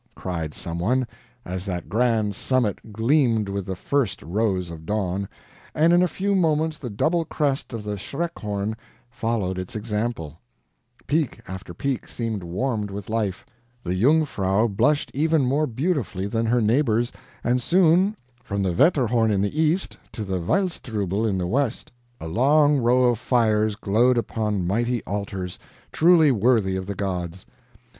[0.15, 1.05] cried some one,
[1.45, 5.29] as that grand summit gleamed with the first rose of dawn;
[5.75, 8.75] and in a few moments the double crest of the Schreckhorn
[9.11, 10.39] followed its example;
[11.05, 13.45] peak after peak seemed warmed with life,
[13.83, 17.11] the Jungfrau blushed even more beautifully than her neighbors,
[17.43, 22.27] and soon, from the Wetterhorn in the east to the Wildstrubel in the west, a
[22.27, 25.59] long row of fires glowed upon mighty altars,
[25.91, 27.45] truly worthy of the gods.